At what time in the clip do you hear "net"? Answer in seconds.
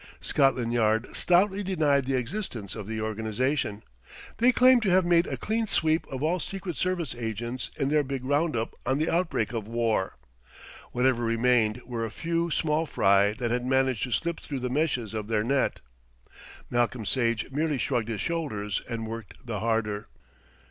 15.43-15.81